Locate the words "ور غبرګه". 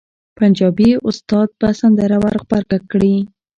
2.23-2.79